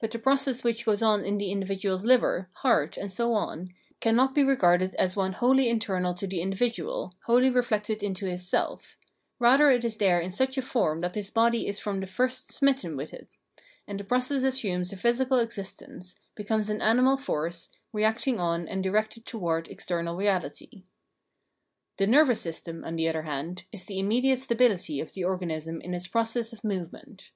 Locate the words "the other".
22.96-23.22